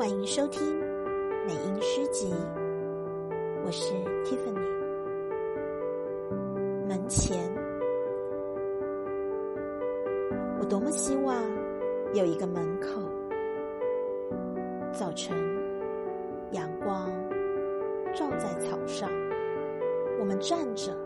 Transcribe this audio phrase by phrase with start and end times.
[0.00, 0.80] 欢迎收听
[1.46, 2.32] 美音诗集，
[3.66, 3.92] 我是
[4.24, 4.66] Tiffany。
[6.88, 7.38] 门前，
[10.58, 11.36] 我多么希望
[12.14, 13.02] 有一个门口。
[14.90, 15.36] 早晨，
[16.52, 17.12] 阳光
[18.14, 19.10] 照在草上，
[20.18, 20.96] 我们站着，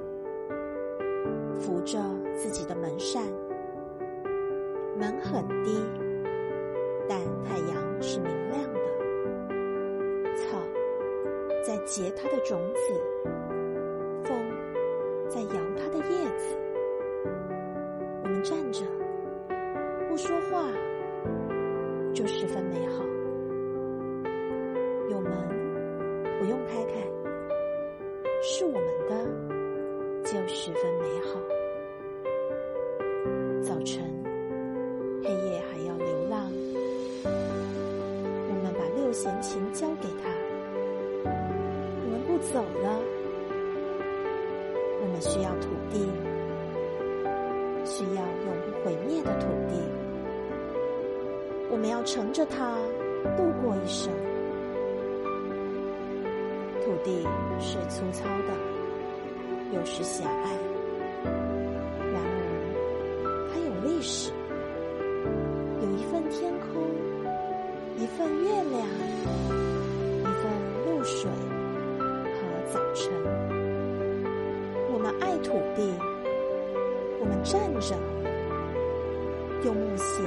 [1.59, 1.98] 扶着
[2.37, 3.24] 自己的门扇。
[4.97, 5.83] 门很低，
[11.84, 13.01] 结它的种子，
[14.24, 14.37] 风
[15.29, 16.57] 在摇它的叶子。
[18.23, 18.84] 我们站着，
[20.09, 20.66] 不说话，
[22.15, 23.05] 就十分美好。
[25.10, 25.30] 有门
[26.38, 26.95] 不用开开，
[28.43, 29.27] 是我们的，
[30.24, 31.38] 就十分美好。
[33.62, 34.02] 早晨。
[35.23, 36.52] 黑夜还要流浪，
[37.24, 40.29] 我们把六弦琴交给他，
[42.52, 43.00] 走了。
[45.00, 46.09] 我们需要土地，
[47.84, 49.80] 需要永不毁灭的土地。
[51.70, 52.76] 我们要乘着它
[53.37, 54.12] 度过一生。
[56.84, 57.26] 土地
[57.60, 58.54] 是粗糙的，
[59.72, 60.59] 有时狭隘，
[61.24, 64.24] 然而它有历史。
[75.44, 75.94] 土地，
[77.20, 77.94] 我们站着，
[79.62, 80.25] 用木鞋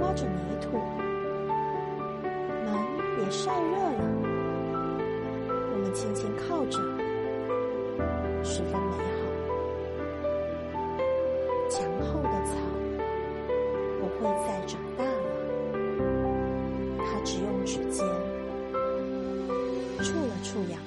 [0.00, 0.76] 挖着泥土，
[2.64, 2.74] 门
[3.20, 4.02] 也晒热了。
[5.72, 6.78] 我们轻轻靠着，
[8.44, 9.20] 十分美好。
[11.70, 12.52] 墙后的草
[14.00, 14.08] 不。
[14.18, 15.10] 会再长大了，
[16.98, 18.04] 它只用指尖
[20.02, 20.80] 触了触阳